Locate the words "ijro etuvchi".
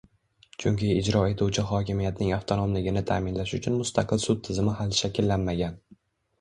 1.01-1.65